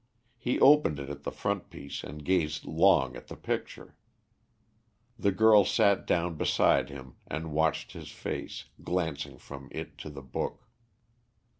[0.39, 3.95] He opened it at the frontispiece and gazed long at the picture.
[5.19, 10.23] The girl sat down beside him and watched his face, glancing from it to the
[10.23, 10.65] book.